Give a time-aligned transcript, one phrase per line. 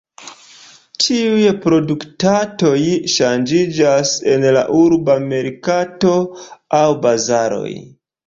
[1.01, 2.79] Tiuj produktoj
[3.17, 6.15] ŝanĝiĝas en la urba merkato
[6.81, 7.71] aŭ bazaroj.